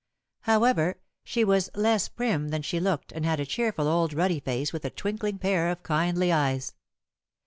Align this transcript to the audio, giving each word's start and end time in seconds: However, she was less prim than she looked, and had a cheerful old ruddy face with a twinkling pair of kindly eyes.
However, 0.45 0.97
she 1.23 1.43
was 1.43 1.69
less 1.75 2.09
prim 2.09 2.49
than 2.49 2.63
she 2.63 2.79
looked, 2.79 3.11
and 3.11 3.23
had 3.23 3.39
a 3.39 3.45
cheerful 3.45 3.87
old 3.87 4.15
ruddy 4.15 4.39
face 4.39 4.73
with 4.73 4.83
a 4.83 4.89
twinkling 4.89 5.37
pair 5.37 5.69
of 5.69 5.83
kindly 5.83 6.31
eyes. 6.31 6.73